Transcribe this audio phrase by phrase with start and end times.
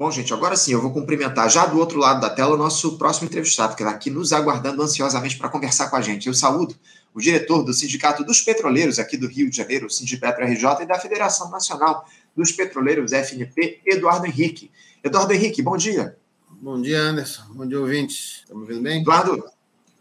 [0.00, 2.96] Bom, gente, agora sim, eu vou cumprimentar já do outro lado da tela o nosso
[2.96, 6.26] próximo entrevistado, que está aqui nos aguardando ansiosamente para conversar com a gente.
[6.26, 6.74] Eu saúdo
[7.12, 10.86] o diretor do Sindicato dos Petroleiros aqui do Rio de Janeiro, o Sindipetro RJ, e
[10.86, 14.70] da Federação Nacional dos Petroleiros, FNP, Eduardo Henrique.
[15.04, 16.16] Eduardo Henrique, bom dia.
[16.48, 17.42] Bom dia, Anderson.
[17.50, 18.40] Bom dia, ouvintes.
[18.44, 19.02] Estamos vendo bem?
[19.02, 19.44] Eduardo,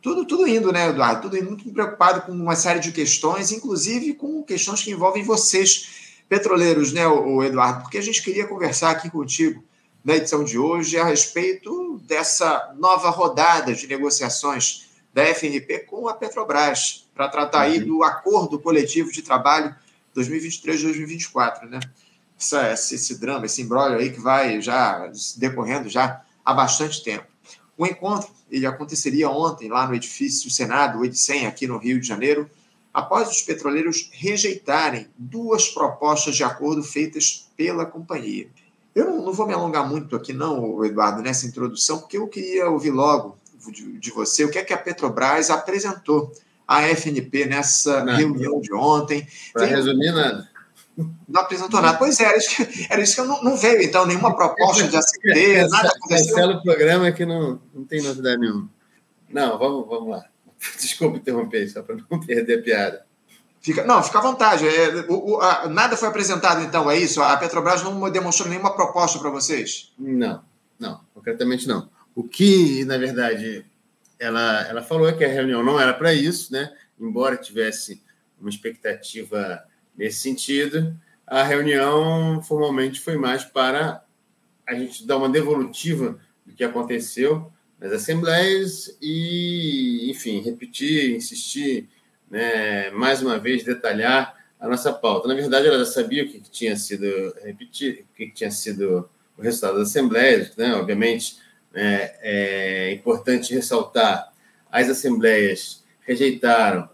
[0.02, 1.23] tudo, tudo indo, né, Eduardo?
[1.23, 6.21] Tudo indo, muito preocupado com uma série de questões, inclusive com questões que envolvem vocês,
[6.29, 7.81] petroleiros, né, o Eduardo?
[7.81, 9.68] Porque a gente queria conversar aqui contigo
[10.04, 16.14] na edição de hoje a respeito dessa nova rodada de negociações da FNP com a
[16.14, 17.86] Petrobras, para tratar aí uhum.
[17.86, 19.75] do acordo coletivo de trabalho
[20.15, 21.79] 2023-2024, né?
[22.39, 27.25] Essa, esse drama, esse embrólio aí que vai já decorrendo já há bastante tempo.
[27.77, 32.08] O encontro ele aconteceria ontem lá no edifício Senado, o Edicem, aqui no Rio de
[32.08, 32.50] Janeiro,
[32.94, 38.50] após os petroleiros rejeitarem duas propostas de acordo feitas pela companhia.
[38.95, 42.70] Eu não, não, vou me alongar muito aqui, não, Eduardo, nessa introdução, porque eu queria
[42.70, 43.38] ouvir logo
[43.72, 46.31] de, de você o que é que a Petrobras apresentou
[46.67, 48.17] à FNP nessa nada.
[48.17, 49.28] reunião de ontem.
[49.53, 50.50] Para resumir, nada.
[51.28, 51.97] Não apresentou nada.
[51.97, 54.88] Pois é, era isso que, era isso que eu não, não veio, então, nenhuma proposta
[54.88, 56.35] de ACT, nada aconteceu.
[56.35, 58.69] Cancela o programa que não, não tem novidade nenhuma.
[59.30, 60.25] Não, vamos, vamos lá.
[60.80, 63.08] Desculpa interromper, só para não perder a piada.
[63.61, 64.67] Fica, não, fica à vontade.
[64.67, 67.21] É, o, o, a, nada foi apresentado, então, é isso?
[67.21, 69.93] A Petrobras não demonstrou nenhuma proposta para vocês?
[69.97, 70.41] Não,
[70.79, 71.89] não, concretamente não.
[72.16, 73.66] O que, na verdade,
[74.17, 76.71] ela, ela falou é que a reunião não era para isso, né?
[76.99, 78.03] embora tivesse
[78.39, 79.63] uma expectativa
[79.95, 84.03] nesse sentido, a reunião formalmente foi mais para
[84.67, 91.89] a gente dar uma devolutiva do que aconteceu nas assembleias e, enfim, repetir, insistir
[92.30, 95.27] né, mais uma vez detalhar a nossa pauta.
[95.27, 99.41] Na verdade, ela já sabia o que, tinha sido repetir, o que, tinha sido o
[99.41, 100.75] resultado das assembleias, né?
[100.75, 101.38] Obviamente,
[101.73, 104.31] né, é importante ressaltar:
[104.72, 106.89] as assembleias rejeitaram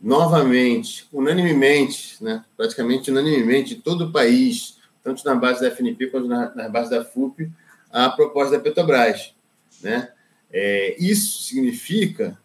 [0.00, 6.26] novamente, unanimemente, né, praticamente unanimemente, em todo o país, tanto na base da FNP quanto
[6.26, 7.50] na, na base da FUP,
[7.90, 9.34] a proposta da Petrobras.
[9.82, 10.10] Né?
[10.50, 12.38] É, isso significa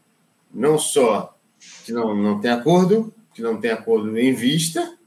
[0.53, 1.34] não só
[1.85, 4.97] que não, não tem acordo, que não tem acordo em vista,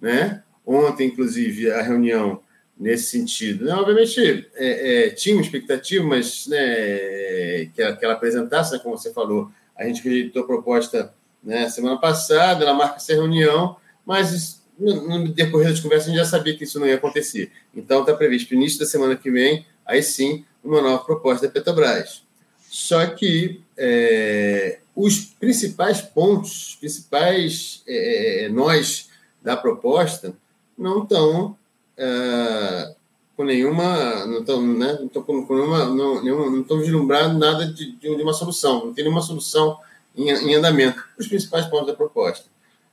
[0.00, 0.44] né?
[0.64, 2.40] Ontem, inclusive, a reunião
[2.78, 3.64] nesse sentido.
[3.64, 3.74] Né?
[3.74, 8.96] Obviamente, é, é, tinha uma expectativa, mas né, que, ela, que ela apresentasse, né, como
[8.96, 13.76] você falou, a gente rejeitou a proposta né, semana passada, ela marca essa reunião,
[14.06, 17.50] mas no, no decorrer das conversas a gente já sabia que isso não ia acontecer.
[17.74, 21.48] Então, está previsto para o início da semana que vem, aí sim, uma nova proposta
[21.48, 22.22] da Petrobras.
[22.70, 29.08] Só que é, os principais pontos, os principais é, é, nós
[29.42, 30.34] da proposta
[30.76, 31.56] não estão
[31.96, 32.94] é,
[33.34, 38.08] com nenhuma, não estão, né, com, com nenhuma, não, não estão vislumbrando nada de, de,
[38.08, 39.78] uma solução, não tem nenhuma solução
[40.14, 41.02] em, em, andamento.
[41.18, 42.44] Os principais pontos da proposta.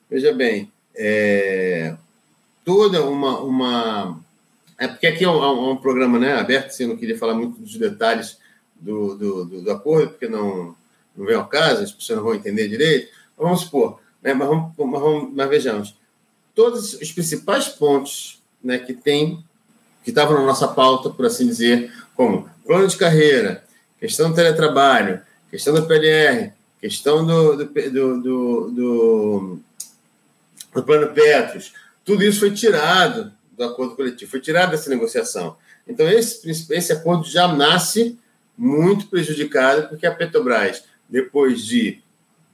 [0.09, 1.97] Veja bem, é,
[2.63, 4.19] toda uma, uma
[4.77, 7.33] é porque aqui é um, é um programa né, aberto, assim, eu não queria falar
[7.33, 8.37] muito dos detalhes
[8.79, 10.73] do, do, do, do acordo, porque não
[11.17, 13.11] não vem ao caso, as pessoas não vão entender direito.
[13.37, 15.95] Vamos supor, né, mas, vamos, mas, mas vejamos,
[16.53, 19.43] todos os principais pontos né, que tem,
[20.03, 23.63] que estavam na nossa pauta, por assim dizer, como plano de carreira,
[23.99, 29.59] questão do teletrabalho, questão do PLR, questão do, do, do, do,
[30.73, 31.73] do plano Petros,
[32.03, 35.57] tudo isso foi tirado do acordo coletivo, foi tirado dessa negociação.
[35.87, 38.17] Então, esse, esse acordo já nasce
[38.57, 42.01] muito prejudicado, porque a Petrobras depois de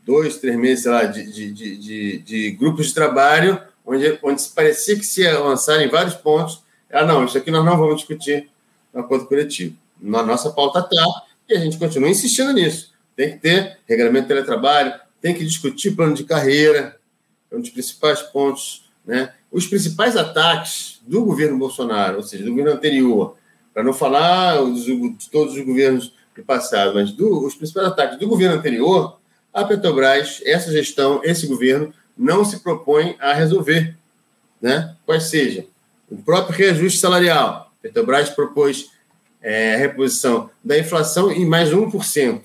[0.05, 4.95] dois, três meses, sei lá, de, de, de, de, grupos de trabalho, onde, onde parecia
[4.95, 6.61] que se avançar em vários pontos.
[6.91, 8.49] Ah, não, isso aqui nós não vamos discutir
[8.93, 9.75] no acordo coletivo.
[9.99, 12.93] Na nossa pauta está, e a gente continua insistindo nisso.
[13.15, 16.97] Tem que ter regulamento de teletrabalho, tem que discutir plano de carreira,
[17.49, 18.85] é um dos principais pontos.
[19.05, 19.33] Né?
[19.51, 23.37] Os principais ataques do governo Bolsonaro, ou seja, do governo anterior,
[23.73, 28.27] para não falar de todos os governos do passado, mas do, os principais ataques do
[28.27, 29.19] governo anterior,
[29.53, 33.95] a Petrobras, essa gestão, esse governo, não se propõe a resolver.
[34.61, 34.95] Né?
[35.05, 35.65] Quais seja
[36.13, 37.71] o próprio reajuste salarial.
[37.79, 38.91] A Petrobras propôs
[39.41, 42.41] é, a reposição da inflação em mais 1%.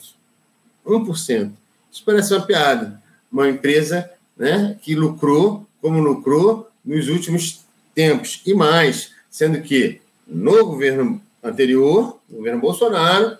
[0.87, 1.53] 1%.
[1.93, 3.01] Isso parece uma piada.
[3.31, 7.61] Uma empresa né, que lucrou como lucrou nos últimos
[7.95, 8.41] tempos.
[8.47, 13.39] E mais, sendo que no governo anterior, no governo Bolsonaro,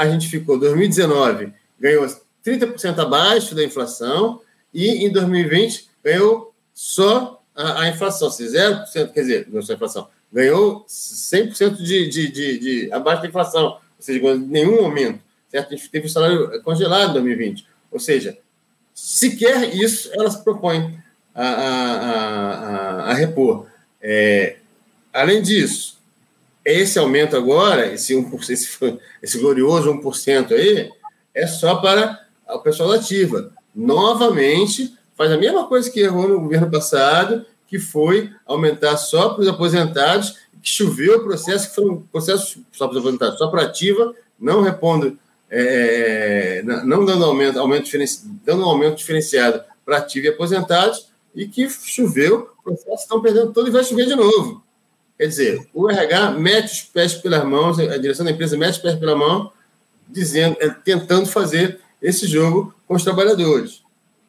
[0.00, 2.06] a gente ficou 2019 ganhou
[2.44, 4.40] 30% abaixo da inflação
[4.72, 9.76] e em 2020 ganhou só a, a inflação, se 0%, quer dizer, não só a
[9.76, 15.20] inflação, ganhou 100% de, de, de, de abaixo da inflação, ou seja, nenhum aumento.
[15.50, 15.74] Certo?
[15.74, 17.66] A gente teve o salário congelado em 2020.
[17.90, 18.38] Ou seja,
[18.94, 20.96] sequer isso ela se propõe
[21.34, 22.04] a, a,
[23.04, 23.66] a, a repor.
[24.00, 24.56] É,
[25.12, 25.99] além disso,
[26.64, 30.90] esse aumento agora, esse, 1%, esse, esse glorioso 1% aí,
[31.34, 33.52] é só para o pessoal ativa.
[33.74, 39.42] Novamente, faz a mesma coisa que errou no governo passado, que foi aumentar só para
[39.42, 43.48] os aposentados, que choveu o processo, que foi um processo só para os aposentados, só
[43.48, 45.18] para ativa, não repondo,
[45.48, 47.90] é, não dando aumento, aumento
[48.44, 53.52] dando um aumento diferenciado para ativa e aposentados, e que choveu, o processo estão perdendo
[53.52, 54.62] todo e vai chover de novo.
[55.20, 58.78] Quer dizer, o RH mete os pés pelas mãos, a direção da empresa mete os
[58.78, 59.52] pés pela mão,
[60.08, 63.82] dizendo, é, tentando fazer esse jogo com os trabalhadores.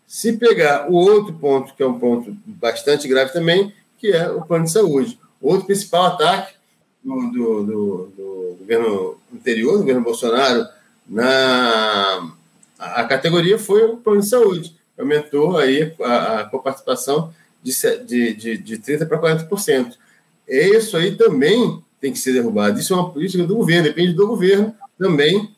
[0.05, 4.41] Se pegar o outro ponto, que é um ponto bastante grave também, que é o
[4.41, 5.17] plano de saúde.
[5.41, 6.55] Outro principal ataque
[7.01, 10.67] do, do, do, do governo anterior, do governo Bolsonaro,
[11.07, 12.33] na
[12.77, 14.75] a, categoria foi o plano de saúde.
[14.99, 17.33] Aumentou aí a, a participação
[17.63, 17.71] de,
[18.03, 20.00] de, de, de 30% para 40%.
[20.51, 22.77] Isso aí também tem que ser derrubado.
[22.77, 25.55] Isso é uma política do governo, depende do governo também.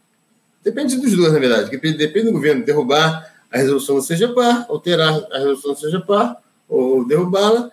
[0.63, 1.71] Depende dos dois, na verdade.
[1.71, 6.37] Depende do governo derrubar a resolução do CGPAR, alterar a resolução do CGPAR
[6.69, 7.71] ou derrubá-la.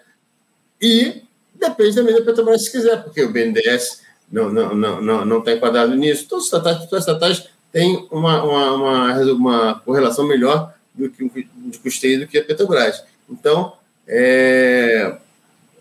[0.81, 1.23] E
[1.55, 4.01] depende também da Petrobras se quiser, porque o BNDES
[4.33, 6.27] não está não, não, não, não tá enquadrado nisso.
[6.27, 11.47] Todos os estatais, todas as estatais têm uma, uma, uma, uma correlação melhor do que
[11.57, 13.05] de custeio do que a Petrobras.
[13.29, 13.75] Então,
[14.07, 15.19] é,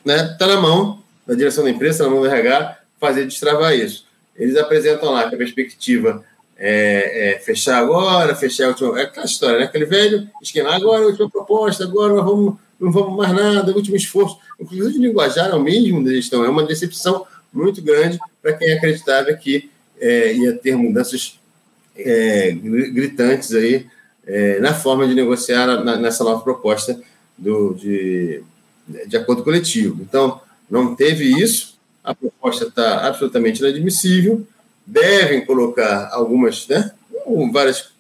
[0.04, 0.99] né, tá na mão
[1.30, 4.04] da direção da empresa, na mão do RH, fazer destravar isso.
[4.36, 6.26] Eles apresentam lá que a perspectiva
[6.58, 9.00] é, é, fechar agora, fechar a última.
[9.00, 9.66] É aquela história, né?
[9.66, 13.96] Aquele velho esquema, agora a última proposta, agora nós vamos, não vamos mais nada, último
[13.96, 14.40] esforço.
[14.60, 18.74] Inclusive, o linguajar é o mesmo da gestão, é uma decepção muito grande para quem
[18.74, 19.70] acreditava que
[20.02, 21.40] é, ia ter mudanças
[21.96, 23.86] é, gritantes aí
[24.26, 27.00] é, na forma de negociar na, nessa nova proposta
[27.38, 28.42] do, de,
[29.06, 30.02] de acordo coletivo.
[30.02, 34.46] Então, não teve isso, a proposta está absolutamente inadmissível
[34.90, 36.92] devem colocar algumas, né,
[37.54, 37.92] várias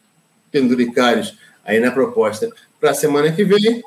[0.51, 2.49] penduricários aí na proposta
[2.79, 3.83] para a semana que vem.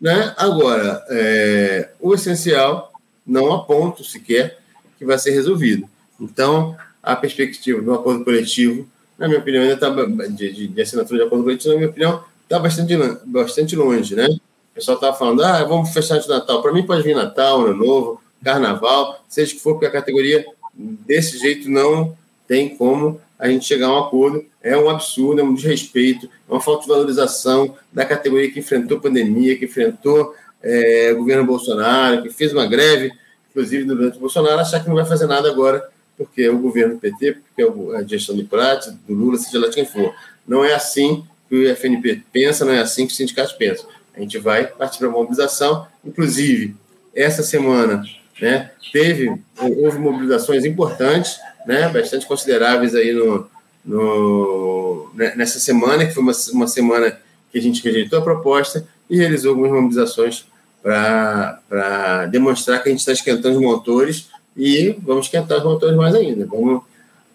[0.00, 0.34] Né?
[0.36, 2.92] Agora, é, o essencial
[3.26, 4.58] não aponto sequer
[4.98, 5.88] que vai ser resolvido.
[6.20, 8.86] Então, a perspectiva do acordo coletivo,
[9.18, 12.24] na minha opinião, ainda está de, de, de, assinatura de acordo coletivo, na minha opinião,
[12.42, 14.26] está bastante, bastante longe, né?
[14.26, 16.60] O pessoal estava falando, ah, vamos fechar de Natal.
[16.62, 20.44] Para mim pode vir Natal, Ano Novo, Carnaval, seja que for, porque a categoria
[20.74, 24.44] desse jeito não tem como a gente chegar a um acordo.
[24.62, 29.00] É um absurdo, é um desrespeito, é uma falta de valorização da categoria que enfrentou
[29.00, 33.12] pandemia, que enfrentou é, o governo Bolsonaro, que fez uma greve,
[33.50, 35.86] inclusive durante o Bolsonaro, achar que não vai fazer nada agora,
[36.16, 39.58] porque é o governo do PT, porque é a gestão do Prat, do Lula, seja
[39.58, 40.14] lá quem for.
[40.46, 43.86] Não é assim que o FNP pensa, não é assim que os sindicatos pensam.
[44.16, 46.74] A gente vai partir para a mobilização, inclusive,
[47.14, 48.02] essa semana
[48.40, 53.48] né, teve, houve mobilizações importantes, né, bastante consideráveis aí no,
[53.84, 57.18] no, né, nessa semana, que foi uma, uma semana
[57.50, 60.46] que a gente rejeitou a proposta e realizou algumas mobilizações
[60.82, 66.14] para demonstrar que a gente está esquentando os motores e vamos esquentar os motores mais
[66.14, 66.46] ainda.
[66.46, 66.82] Vamos,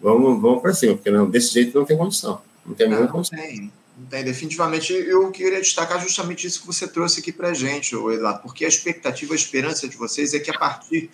[0.00, 2.40] vamos, vamos para cima, porque não, desse jeito não tem condição.
[2.64, 3.38] Não tem nenhuma condição.
[3.38, 4.24] Tem, não tem.
[4.24, 8.64] Definitivamente, eu queria destacar justamente isso que você trouxe aqui para a gente, Eduardo, porque
[8.64, 11.10] a expectativa, a esperança de vocês é que a partir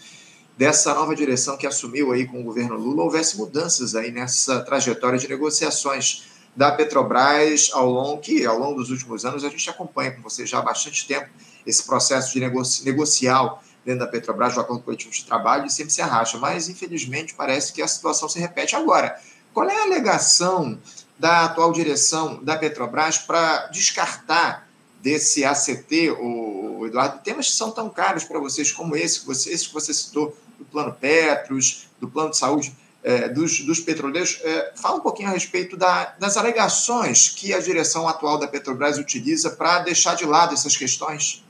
[0.57, 5.19] dessa nova direção que assumiu aí com o governo Lula, houvesse mudanças aí nessa trajetória
[5.19, 6.25] de negociações
[6.57, 10.47] da Petrobras ao longo que ao longo dos últimos anos a gente acompanha com você
[10.47, 11.29] já há bastante tempo
[11.67, 15.93] esse processo de negoci negocial dentro da Petrobras do acordo coletivo de trabalho e sempre
[15.93, 19.21] se arracha, mas infelizmente parece que a situação se repete agora.
[19.57, 20.79] Qual é a alegação
[21.19, 24.69] da atual direção da Petrobras para descartar
[25.01, 29.73] desse ACT, o Eduardo, temas que são tão caros para vocês como esse esse que
[29.73, 34.41] você citou, do Plano Petros, do Plano de Saúde é, dos, dos petroleiros.
[34.43, 38.99] É, fala um pouquinho a respeito da, das alegações que a direção atual da Petrobras
[38.99, 41.43] utiliza para deixar de lado essas questões.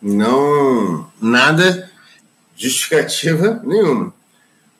[0.00, 1.92] Não, nada
[2.56, 4.14] justificativa nenhuma.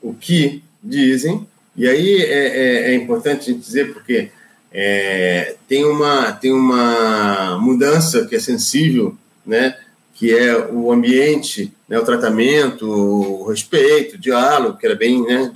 [0.00, 4.30] O que dizem, e aí é, é, é importante a gente dizer, porque
[4.72, 9.76] é, tem, uma, tem uma mudança que é sensível, né,
[10.14, 15.52] que é o ambiente, né, o tratamento, o respeito, o diálogo, que era bem né,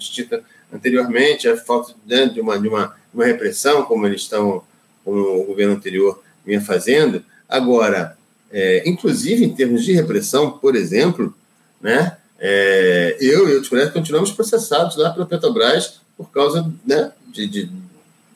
[0.73, 4.63] anteriormente, a falta né, de, uma, de uma, uma repressão, como eles estão,
[5.05, 7.23] como o governo anterior vinha fazendo.
[7.49, 8.17] Agora,
[8.51, 11.35] é, inclusive em termos de repressão, por exemplo,
[11.81, 17.47] né, É, eu e outros colegas continuamos processados lá pela Petrobras por causa né, de,
[17.47, 17.71] de,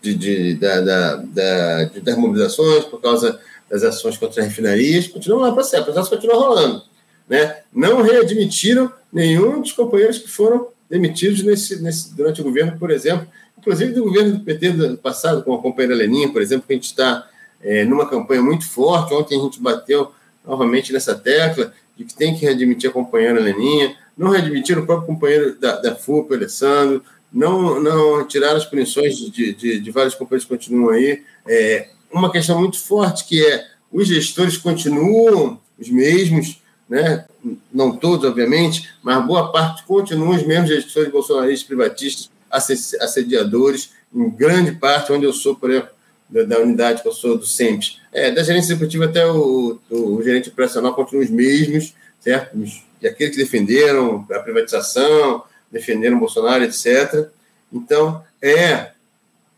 [0.02, 3.38] de, de, da, da, da, das mobilizações, por causa
[3.70, 6.82] das ações contra as refinarias, continuam lá processo, o processo continua rolando.
[7.28, 7.58] Né?
[7.72, 13.26] Não readmitiram nenhum dos companheiros que foram demitidos nesse, nesse, durante o governo, por exemplo,
[13.56, 16.76] inclusive do governo do PT do passado, com a companheira Leninha, por exemplo, que a
[16.76, 17.28] gente está
[17.62, 19.14] é, numa campanha muito forte.
[19.14, 20.12] Ontem a gente bateu
[20.44, 25.06] novamente nessa tecla de que tem que readmitir a companheira Leninha, não readmitir o próprio
[25.06, 30.46] companheiro da, da FUP, Alessandro, não, não tirar as punições de, de, de vários companheiros
[30.46, 31.22] que continuam aí.
[31.46, 37.26] É, uma questão muito forte que é os gestores continuam os mesmos, né?
[37.72, 44.72] não todos, obviamente, mas boa parte continuam os mesmos gestores bolsonaristas, privatistas, assediadores, em grande
[44.72, 45.90] parte, onde eu sou, por exemplo,
[46.30, 48.00] da, da unidade que eu sou do SEMPES.
[48.12, 52.56] É, da gerência executiva até o, o, o gerente operacional continuam os mesmos, certo?
[53.00, 57.28] E aqueles que defenderam a privatização, defenderam Bolsonaro, etc.
[57.72, 58.90] Então, é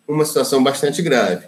[0.07, 1.47] uma situação bastante grave.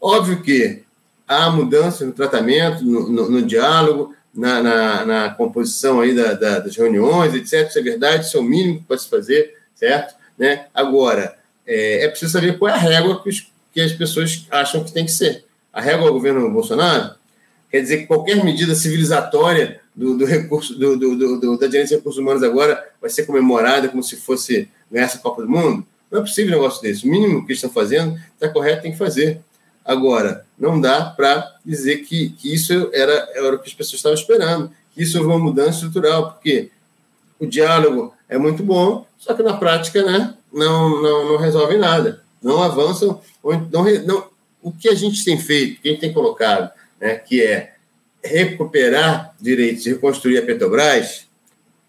[0.00, 0.82] Óbvio que
[1.26, 6.58] há mudança no tratamento, no, no, no diálogo, na, na, na, composição aí da, da,
[6.60, 7.68] das reuniões, etc.
[7.68, 10.14] Isso é verdade, isso é o mínimo que pode se fazer, certo?
[10.38, 10.66] Né?
[10.74, 14.82] Agora, é, é preciso saber qual é a régua que, os, que as pessoas acham
[14.82, 15.44] que tem que ser.
[15.70, 17.14] A régua do governo Bolsonaro
[17.70, 22.18] quer dizer que qualquer medida civilizatória do, do recurso do, do, da gerência de recursos
[22.18, 25.86] humanos agora vai ser comemorada como se fosse ganhar essa Copa do Mundo.
[26.10, 27.06] Não é possível um negócio desse.
[27.06, 29.42] O mínimo que estão fazendo está correto, tem que fazer.
[29.84, 34.18] Agora, não dá para dizer que, que isso era, era o que as pessoas estavam
[34.18, 36.70] esperando, que isso houve uma mudança estrutural, porque
[37.38, 42.24] o diálogo é muito bom, só que na prática né, não, não, não resolve nada,
[42.46, 43.20] não avançam,
[43.70, 44.28] não, não,
[44.62, 47.74] o que a gente tem feito, que a gente tem colocado, né, que é
[48.22, 51.26] recuperar direitos e reconstruir a Petrobras,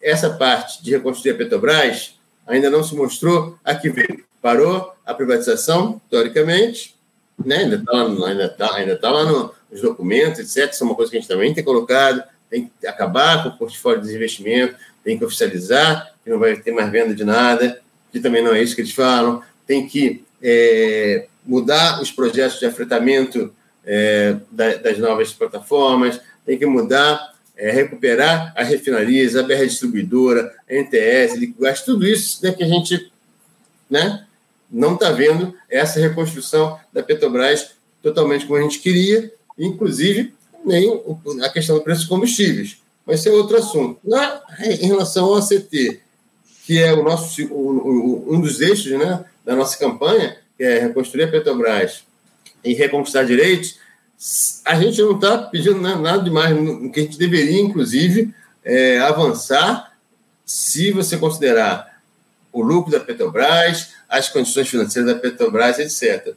[0.02, 4.26] essa parte de reconstruir a Petrobras ainda não se mostrou a que veio.
[4.42, 6.96] Parou a privatização, teoricamente,
[7.44, 7.58] né?
[7.58, 10.72] ainda está lá, ainda tá, ainda tá lá no, nos documentos, etc.
[10.72, 12.24] Isso é uma coisa que a gente também tem colocado.
[12.50, 16.72] Tem que acabar com o portfólio de investimento, tem que oficializar, que não vai ter
[16.72, 19.42] mais venda de nada, que também não é isso que eles falam.
[19.68, 23.54] Tem que é, mudar os projetos de afretamento
[23.86, 30.74] é, das novas plataformas, tem que mudar, é, recuperar as refinarias, a BR Distribuidora, a
[30.74, 33.12] NTS, Liquigás, tudo isso né, que a gente
[33.90, 34.26] né,
[34.70, 37.72] não está vendo essa reconstrução da Petrobras
[38.02, 40.34] totalmente como a gente queria, inclusive
[40.66, 41.02] nem
[41.44, 42.78] a questão do preço dos combustíveis.
[43.06, 44.00] Mas esse é outro assunto.
[44.04, 46.02] Na, em relação ao ACT,
[46.66, 51.27] que é o nosso, um dos eixos né, da nossa campanha, que é reconstruir a
[51.30, 52.04] Petrobras
[52.62, 53.80] e reconquistar direitos,
[54.66, 56.54] a gente não está pedindo nada demais,
[56.92, 59.94] que a gente deveria, inclusive, é avançar
[60.46, 62.01] se você considerar
[62.51, 66.36] o lucro da Petrobras, as condições financeiras da Petrobras, etc.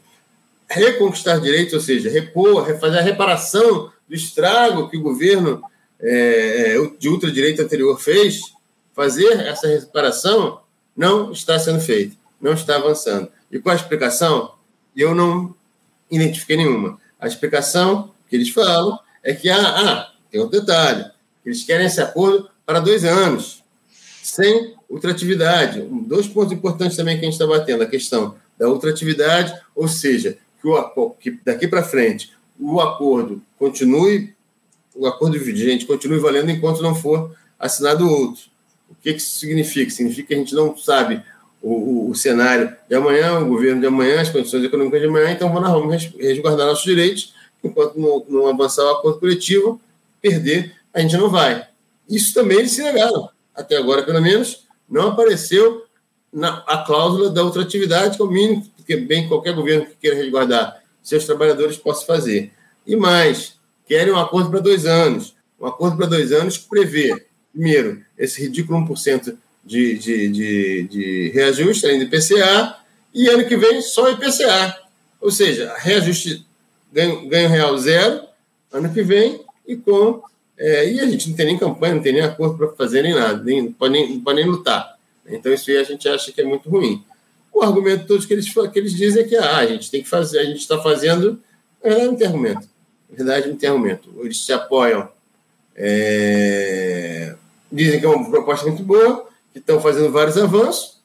[0.69, 5.61] Reconquistar direitos, ou seja, repor, fazer a reparação do estrago que o governo
[5.99, 8.41] é, é, de ultradireita anterior fez,
[8.95, 10.61] fazer essa reparação
[10.97, 13.31] não está sendo feito, não está avançando.
[13.51, 14.55] E qual a explicação?
[14.97, 15.55] Eu não
[16.11, 16.99] identifiquei nenhuma.
[17.19, 21.05] A explicação que eles falam é que, ah, ah tem outro detalhe,
[21.45, 23.63] eles querem esse acordo para dois anos,
[24.23, 25.81] sem ultratividade.
[26.07, 30.39] Dois pontos importantes também que a gente está batendo, a questão da ultratividade, ou seja,
[30.61, 34.35] que, o, que daqui para frente o acordo continue,
[34.95, 38.45] o acordo vigente continue valendo enquanto não for assinado outro.
[38.89, 39.91] O que, que isso significa?
[39.91, 41.23] Significa que a gente não sabe
[41.63, 45.31] o, o, o, cenário de amanhã, o governo de amanhã, as condições econômicas de amanhã,
[45.31, 49.81] então vamos resguardar nossos direitos, enquanto não, não avançar o acordo coletivo,
[50.21, 51.67] perder, a gente não vai.
[52.09, 53.29] Isso também eles se negaram.
[53.55, 55.85] Até agora, pelo menos, não apareceu
[56.33, 60.17] na, a cláusula da ultratividade, que é o mínimo que bem qualquer governo que queira
[60.17, 62.53] resguardar seus trabalhadores possa fazer.
[62.87, 63.55] E mais,
[63.87, 65.35] querem um acordo para dois anos.
[65.61, 71.31] Um acordo para dois anos que prevê, primeiro, esse ridículo 1% de, de, de, de
[71.31, 72.77] reajuste, do IPCA,
[73.15, 74.79] e ano que vem só IPCA.
[75.21, 76.47] Ou seja, reajuste
[76.93, 78.23] ganho, ganho real zero,
[78.73, 80.23] ano que vem, e com.
[80.59, 83.15] É, e a gente não tem nem campanha, não tem nem acordo para fazer nem
[83.15, 84.95] nada, nem, não, pode nem, não pode nem lutar.
[85.27, 87.03] Então, isso aí a gente acha que é muito ruim.
[87.53, 90.09] O argumento todo que eles, que eles dizem é que ah, a gente tem que
[90.09, 91.41] fazer, a gente está fazendo.
[91.83, 92.69] É, não tem argumento.
[93.09, 94.13] Na verdade, não tem argumento.
[94.23, 95.09] Eles se apoiam.
[95.75, 97.35] É,
[97.73, 101.01] dizem que é uma proposta muito boa, que estão fazendo vários avanços,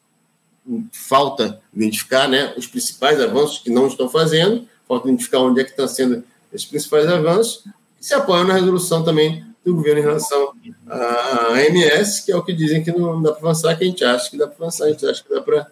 [0.92, 5.72] falta identificar né, os principais avanços que não estão fazendo, falta identificar onde é que
[5.72, 6.24] estão sendo
[6.54, 7.64] esses principais avanços,
[8.00, 10.54] e se apoiam na resolução também do governo em relação
[10.88, 14.04] à AMS, que é o que dizem que não dá para avançar, que a gente
[14.04, 15.68] acha que dá para avançar, a gente acha que dá para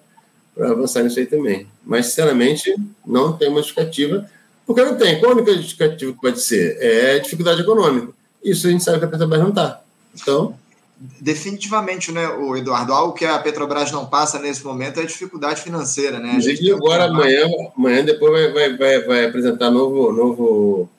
[0.58, 1.68] avançar nisso aí também.
[1.86, 2.76] Mas, sinceramente,
[3.06, 4.28] não tem uma justificativa,
[4.66, 5.20] porque não tem.
[5.20, 6.78] Qual a única justificativa que pode ser?
[6.82, 8.14] É dificuldade econômica.
[8.44, 9.82] Isso a gente sabe que a Petrobras não está.
[10.20, 10.58] Então,
[10.98, 15.62] definitivamente, né, o Eduardo, algo que a Petrobras não passa nesse momento é a dificuldade
[15.62, 16.30] financeira, né?
[16.30, 17.46] Inclusive, agora, amanhã,
[17.76, 20.90] amanhã depois vai, vai, vai, vai apresentar novo, novo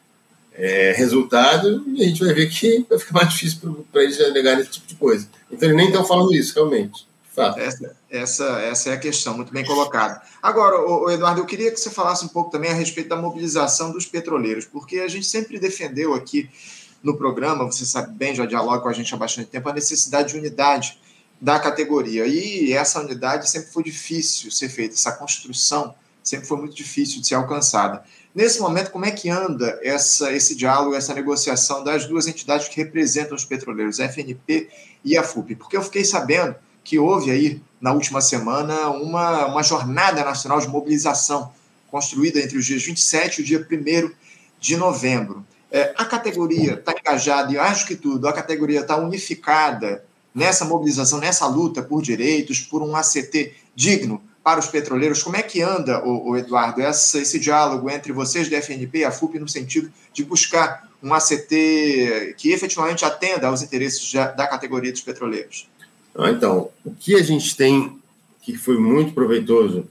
[0.52, 4.60] é, resultado e a gente vai ver que vai ficar mais difícil para eles alegarem
[4.60, 5.28] esse tipo de coisa.
[5.50, 7.06] Então, eles nem estão falando isso, realmente.
[7.36, 10.22] Essa, essa, essa é a questão, muito bem colocada.
[10.40, 13.16] Agora, o, o Eduardo, eu queria que você falasse um pouco também a respeito da
[13.16, 16.48] mobilização dos petroleiros, porque a gente sempre defendeu aqui
[17.04, 20.32] no programa, você sabe bem, já dialoga com a gente há bastante tempo, a necessidade
[20.32, 20.98] de unidade
[21.38, 22.26] da categoria.
[22.26, 27.28] E essa unidade sempre foi difícil ser feita, essa construção sempre foi muito difícil de
[27.28, 28.02] ser alcançada.
[28.34, 32.76] Nesse momento, como é que anda essa, esse diálogo, essa negociação das duas entidades que
[32.76, 34.70] representam os petroleiros, a FNP
[35.04, 35.54] e a FUP?
[35.54, 40.68] Porque eu fiquei sabendo que houve aí, na última semana, uma, uma jornada nacional de
[40.68, 41.52] mobilização
[41.90, 44.10] construída entre os dias 27 e o dia 1
[44.58, 45.46] de novembro.
[45.74, 51.18] É, a categoria está engajada, e acho que tudo, a categoria está unificada nessa mobilização,
[51.18, 55.20] nessa luta por direitos, por um ACT digno para os petroleiros.
[55.20, 59.04] Como é que anda, o, o Eduardo, essa, esse diálogo entre vocês da FNP e
[59.04, 64.92] a FUP no sentido de buscar um ACT que efetivamente atenda aos interesses da, categoria
[64.92, 65.68] dos petroleiros?
[66.16, 67.98] Ah, então, o que a gente tem
[68.40, 69.88] que foi muito proveitoso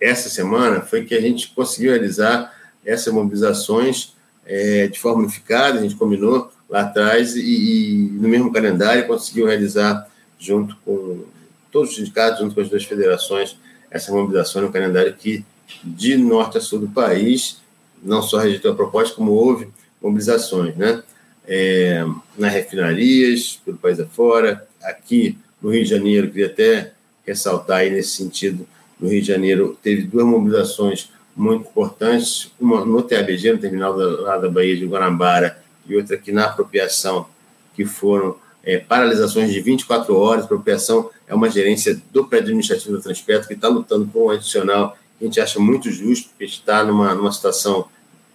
[0.00, 2.54] essa semana foi que a gente conseguiu realizar
[2.84, 4.14] essas mobilizações
[4.46, 9.46] é, de forma unificada, a gente combinou lá atrás e, e, no mesmo calendário conseguiu
[9.46, 11.24] realizar junto com
[11.70, 13.58] todos os sindicatos, junto com as duas federações,
[13.90, 15.44] essa mobilização no calendário que
[15.82, 17.60] de norte a sul do país
[18.02, 19.68] não só rejeitou a proposta, como houve
[20.00, 21.02] mobilizações, né?
[21.48, 22.04] É,
[22.36, 26.92] nas refinarias, pelo país afora, aqui no Rio de Janeiro, queria até
[27.26, 28.66] ressaltar aí nesse sentido,
[29.00, 34.04] no Rio de Janeiro teve duas mobilizações muito importantes, uma no TABG, no terminal da,
[34.22, 37.26] lá da Bahia de Guanabara, e outra aqui na apropriação,
[37.74, 40.42] que foram é, paralisações de 24 horas.
[40.42, 44.30] A apropriação é uma gerência do prédio administrativo da Transpetro que está lutando por um
[44.30, 47.86] adicional que a gente acha muito justo, porque está numa, numa situação,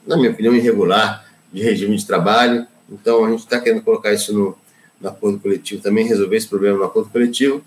[0.06, 2.66] na minha opinião, irregular de regime de trabalho.
[2.90, 4.58] Então, a gente está querendo colocar isso no,
[5.00, 7.64] no acordo coletivo, também resolver esse problema no acordo coletivo.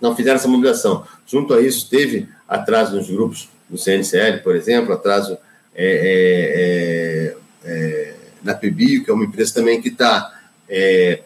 [0.00, 1.04] Não fizeram essa mobilização.
[1.26, 5.38] Junto a isso, teve atraso nos grupos do CNCL, por exemplo, atraso
[5.74, 10.38] é, é, é, na PBio, que é uma empresa também que está.
[10.68, 11.20] É,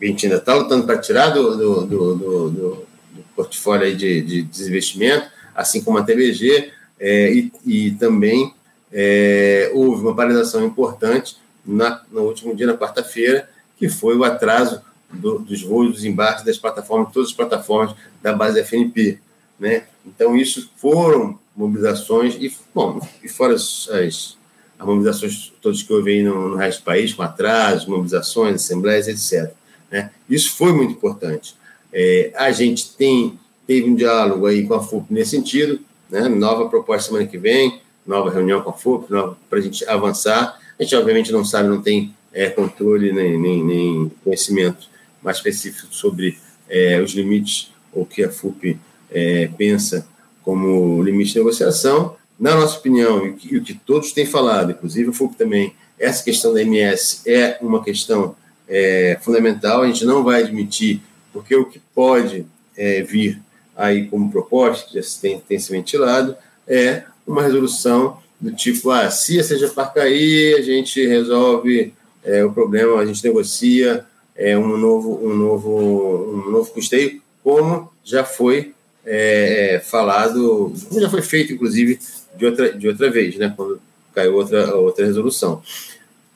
[0.00, 2.86] a gente ainda está lutando para tirar do, do, do, do,
[3.34, 8.54] portfólio de, de desinvestimento, assim como a TBG, é, e, e, também
[8.90, 14.80] é, houve uma paralisação importante na, no último dia, na quarta-feira, que foi o atraso
[15.12, 19.18] do, dos voos, dos embarques das plataformas, todas as plataformas da base FNP.
[19.58, 19.84] Né?
[20.04, 24.36] Então, isso foram mobilizações, e, bom, e fora as, as,
[24.78, 29.08] as mobilizações todas que houve aí no, no, resto do país, com atrasos, mobilizações, assembleias,
[29.08, 29.52] etc.
[29.90, 30.10] Né?
[30.28, 31.56] Isso foi muito importante.
[31.92, 36.28] É, a gente tem, teve um diálogo aí com a FUP nesse sentido, né?
[36.28, 39.08] nova proposta semana que vem, nova reunião com a FUP,
[39.48, 40.60] para a gente avançar.
[40.78, 44.88] A gente, obviamente, não sabe, não tem é, controle nem, nem, nem, conhecimento
[45.22, 46.38] mais específico sobre
[46.68, 48.78] é, os limites ou que a FUP
[49.10, 50.06] é, pensa
[50.46, 52.14] como limite de negociação.
[52.38, 56.22] Na nossa opinião, e o que, que todos têm falado, inclusive o FUP também, essa
[56.22, 58.36] questão da MS é uma questão
[58.68, 63.42] é, fundamental, a gente não vai admitir, porque o que pode é, vir
[63.74, 66.36] aí como proposta, que já tem, tem se ventilado,
[66.68, 72.44] é uma resolução do tipo, ah, se a Seja Par cair, a gente resolve é,
[72.44, 74.04] o problema, a gente negocia
[74.36, 78.75] é, um, novo, um, novo, um novo custeio, como já foi
[79.06, 81.98] é, é, falado, já foi feito, inclusive,
[82.36, 83.80] de outra, de outra vez, né, quando
[84.12, 85.62] caiu outra, outra resolução.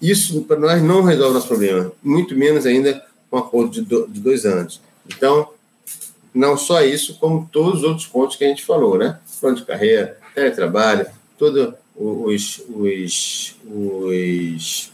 [0.01, 3.83] Isso, para nós, não resolve o nosso problema, muito menos ainda com um acordo de,
[3.83, 4.81] do, de dois anos.
[5.07, 5.51] Então,
[6.33, 9.19] não só isso, como todos os outros pontos que a gente falou, né?
[9.41, 11.07] Plano de carreira, teletrabalho,
[11.37, 14.93] todos os, os, os,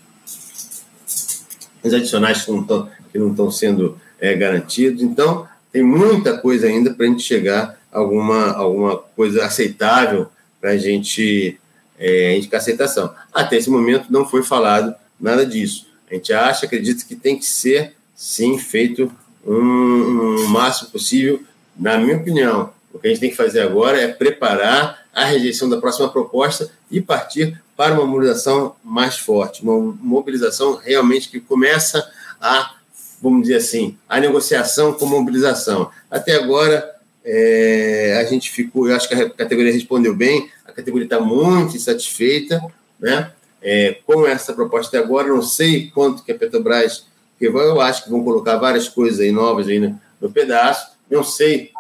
[1.84, 5.02] os adicionais que não estão, que não estão sendo é, garantidos.
[5.02, 10.26] Então, tem muita coisa ainda para a gente chegar a alguma, alguma coisa aceitável
[10.58, 11.60] para a gente
[11.98, 13.14] é, indicar aceitação.
[13.30, 15.86] Até esse momento não foi falado nada disso.
[16.10, 19.12] A gente acha, acredita que tem que ser, sim, feito
[19.46, 21.42] um, um máximo possível.
[21.78, 25.68] Na minha opinião, o que a gente tem que fazer agora é preparar a rejeição
[25.68, 32.10] da próxima proposta e partir para uma mobilização mais forte, uma mobilização realmente que começa
[32.40, 32.76] a,
[33.20, 35.90] vamos dizer assim, a negociação com mobilização.
[36.10, 41.06] Até agora, é, a gente ficou, eu acho que a categoria respondeu bem, a categoria
[41.06, 42.62] está muito insatisfeita,
[43.00, 43.32] né?
[43.60, 47.06] É, com essa proposta até agora, não sei quanto que a Petrobras,
[47.38, 51.24] que eu acho que vão colocar várias coisas aí novas aí no, no pedaço, não
[51.24, 51.72] sei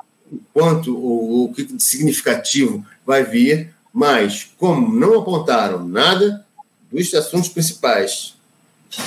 [0.52, 6.44] quanto o, o que significativo vai vir, mas como não apontaram nada
[6.90, 8.34] dos assuntos principais,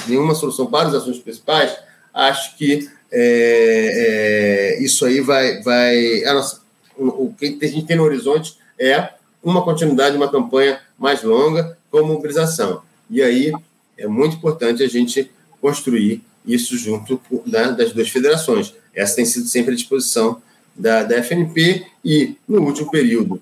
[0.08, 1.76] nenhuma solução para os assuntos principais,
[2.14, 5.62] acho que é, é, isso aí vai.
[5.62, 6.62] vai nossa,
[6.98, 9.10] o que a gente tem no horizonte é
[9.42, 12.82] uma continuidade, uma campanha mais longa com mobilização.
[13.10, 13.54] E aí
[13.98, 18.74] é muito importante a gente construir isso junto né, das duas federações.
[18.94, 20.42] Essa tem sido sempre a disposição
[20.76, 23.42] da, da FNP e, no último período,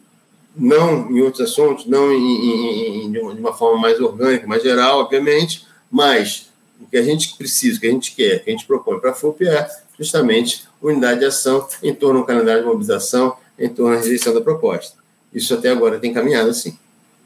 [0.55, 4.99] não em outros assuntos, não em, em, em, de uma forma mais orgânica, mais geral,
[4.99, 6.49] obviamente, mas
[6.81, 9.13] o que a gente precisa, que a gente quer, que a gente propõe para a
[9.13, 14.01] FUP é justamente unidade de ação em torno do calendário de mobilização, em torno da
[14.01, 14.97] rejeição da proposta.
[15.33, 16.77] Isso até agora tem caminhado assim.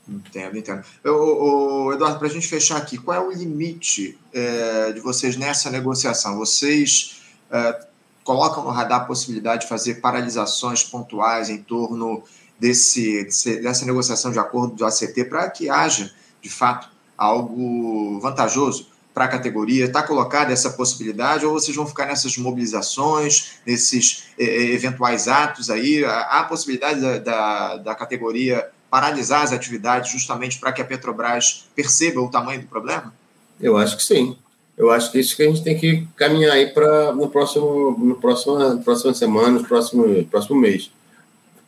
[0.08, 0.84] Entendo, entendo.
[1.04, 5.38] Eu, o, Eduardo, para a gente fechar aqui, qual é o limite é, de vocês
[5.38, 6.38] nessa negociação?
[6.38, 7.86] Vocês é,
[8.24, 12.24] colocam no radar a possibilidade de fazer paralisações pontuais em torno
[12.60, 13.24] desse,
[13.62, 19.28] dessa negociação de acordo do ACT para que haja, de fato, algo vantajoso para a
[19.28, 19.86] categoria?
[19.86, 26.04] Está colocada essa possibilidade ou vocês vão ficar nessas mobilizações, nesses eh, eventuais atos aí?
[26.06, 31.66] Há a possibilidade da, da, da categoria paralisar as atividades justamente para que a Petrobras
[31.74, 33.14] perceba o tamanho do problema?
[33.60, 34.36] Eu acho que sim.
[34.78, 38.16] Eu acho que isso que a gente tem que caminhar aí para no próximo, no
[38.16, 40.92] próximo, na próxima semana, no próximo, próximo mês.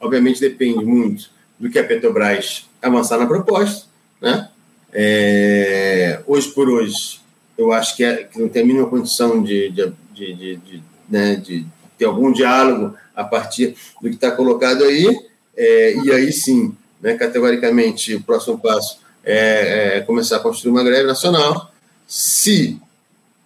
[0.02, 1.30] Obviamente depende muito
[1.60, 3.88] do que a Petrobras avançar na proposta,
[4.20, 4.50] né?
[4.92, 7.20] É, hoje por hoje,
[7.58, 10.84] eu acho que, é, que, não tem a mínima condição de, de, de, de, de
[11.10, 11.66] né, de
[11.98, 15.08] ter algum diálogo a partir do que está colocado aí,
[15.56, 20.84] é, e aí sim, né, categoricamente, o próximo passo é, é começar a construir uma
[20.84, 21.72] greve nacional.
[22.08, 22.80] Se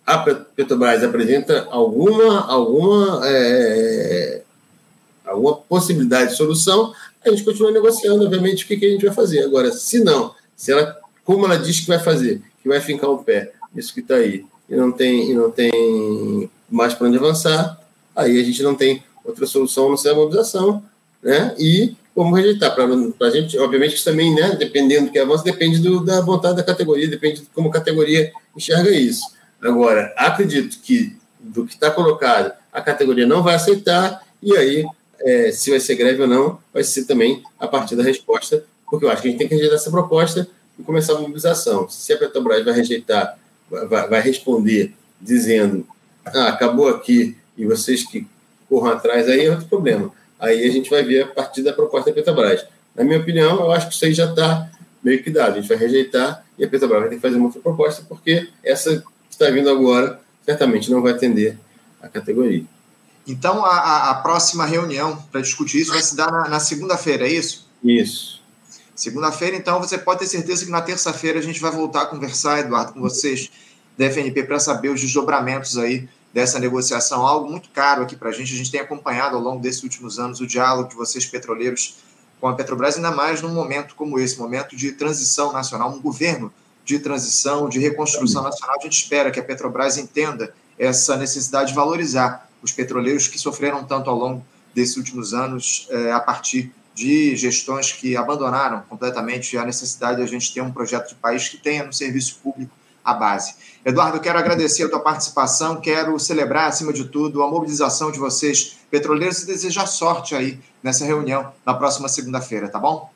[0.06, 4.42] a Petrobras apresenta alguma, alguma, é,
[5.26, 6.94] alguma possibilidade de solução,
[7.26, 9.44] a gente continua negociando, obviamente, o que, que a gente vai fazer.
[9.44, 13.22] Agora, se não, se ela, como ela diz que vai fazer, que vai fincar o
[13.22, 17.80] pé, isso que está aí, e não tem, e não tem mais para onde avançar,
[18.16, 20.84] aí a gente não tem outra solução não ser a mobilização,
[21.22, 21.56] né?
[21.58, 22.74] E como rejeitar.
[22.74, 22.88] Para
[23.28, 26.64] a gente, obviamente, que também, né, dependendo do que avança, depende do, da vontade da
[26.64, 29.24] categoria, depende de como a categoria enxerga isso.
[29.62, 34.84] Agora, acredito que do que está colocado, a categoria não vai aceitar, e aí,
[35.20, 39.06] é, se vai ser greve ou não, vai ser também a partir da resposta, porque
[39.06, 40.48] eu acho que a gente tem que rejeitar essa proposta
[40.80, 41.88] e começar a mobilização.
[41.88, 43.38] Se a Petrobras vai rejeitar,
[43.70, 45.86] vai, vai responder dizendo,
[46.26, 48.28] ah, acabou aqui, e vocês que
[48.70, 50.12] corram atrás, aí é outro problema.
[50.40, 52.66] Aí a gente vai ver a partir da proposta da Petrobras.
[52.96, 54.70] Na minha opinião, eu acho que isso aí já está
[55.04, 55.54] meio que dado.
[55.54, 58.50] A gente vai rejeitar e a Petrobras vai ter que fazer uma outra proposta, porque
[58.64, 61.58] essa está vindo agora, certamente não vai atender
[62.02, 62.64] a categoria.
[63.28, 67.34] Então, a, a próxima reunião para discutir isso vai se dar na, na segunda-feira, é
[67.34, 67.68] isso?
[67.84, 68.37] Isso.
[68.98, 72.62] Segunda-feira, então, você pode ter certeza que na terça-feira a gente vai voltar a conversar,
[72.62, 73.52] Eduardo, com vocês
[73.96, 78.32] da FNP para saber os desdobramentos aí dessa negociação, algo muito caro aqui para a
[78.32, 78.52] gente.
[78.56, 81.98] A gente tem acompanhado ao longo desses últimos anos o diálogo de vocês, petroleiros,
[82.42, 86.52] com a Petrobras, ainda mais num momento como esse, momento de transição nacional, um governo
[86.84, 88.78] de transição, de reconstrução nacional.
[88.80, 93.84] A gente espera que a Petrobras entenda essa necessidade de valorizar os petroleiros que sofreram
[93.84, 99.64] tanto ao longo desses últimos anos, é, a partir de gestões que abandonaram completamente a
[99.64, 103.14] necessidade de a gente ter um projeto de país que tenha no serviço público a
[103.14, 103.54] base.
[103.86, 108.78] Eduardo, quero agradecer a tua participação, quero celebrar, acima de tudo, a mobilização de vocês,
[108.90, 113.12] petroleiros, e desejar sorte aí nessa reunião na próxima segunda-feira, tá bom?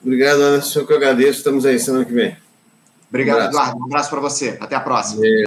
[0.00, 1.38] Obrigado, Anderson, que eu agradeço.
[1.38, 2.36] Estamos aí semana que vem.
[3.08, 3.80] Obrigado, um Eduardo.
[3.80, 4.56] Um abraço para você.
[4.60, 5.26] Até a próxima.
[5.26, 5.44] É.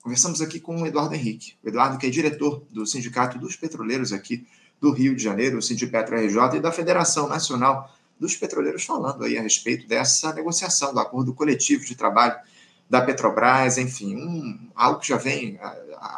[0.00, 1.54] Conversamos aqui com o Eduardo Henrique.
[1.64, 4.46] O Eduardo, que é diretor do Sindicato dos Petroleiros aqui
[4.80, 9.38] do Rio de Janeiro, o Sindipetro RJ, e da Federação Nacional dos Petroleiros, falando aí
[9.38, 12.36] a respeito dessa negociação do acordo coletivo de trabalho
[12.88, 15.58] da Petrobras, enfim, um, algo que já vem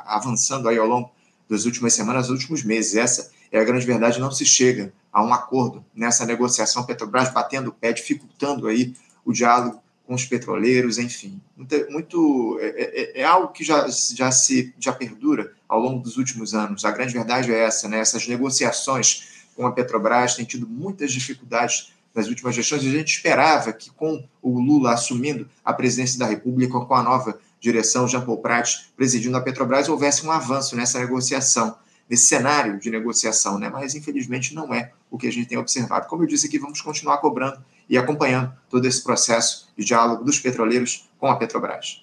[0.06, 1.10] avançando aí ao longo
[1.48, 2.94] das últimas semanas, dos últimos meses.
[2.94, 7.70] Essa é a grande verdade, não se chega a um acordo nessa negociação, Petrobras batendo
[7.70, 8.94] o pé, dificultando aí
[9.24, 11.40] o diálogo com os petroleiros, enfim.
[11.56, 16.16] Muito, muito é, é, é, algo que já, já se já perdura ao longo dos
[16.16, 16.84] últimos anos.
[16.84, 18.00] A grande verdade é essa, né?
[18.00, 22.82] Essas negociações com a Petrobras têm tido muitas dificuldades nas últimas gestões.
[22.82, 27.38] A gente esperava que, com o Lula assumindo a presidência da República, com a nova
[27.60, 31.76] direção, Jean Paul Prat presidindo a Petrobras, houvesse um avanço nessa negociação,
[32.08, 33.68] nesse cenário de negociação, né?
[33.68, 36.08] mas infelizmente não é o que a gente tem observado.
[36.08, 40.40] Como eu disse aqui, vamos continuar cobrando e acompanhando todo esse processo de diálogo dos
[40.40, 42.02] petroleiros com a Petrobras.